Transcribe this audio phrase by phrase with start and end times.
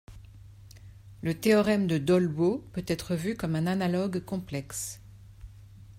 [1.21, 4.99] Le théorème de Dolbeault peut être vu comme un analogue complexe.